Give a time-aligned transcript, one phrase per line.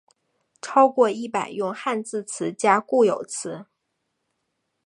[0.63, 3.67] 超过一百用汉字词加固有词。